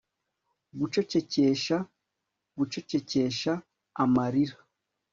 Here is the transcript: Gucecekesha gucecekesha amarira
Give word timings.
Gucecekesha 0.79 1.77
gucecekesha 2.57 3.53
amarira 4.03 4.57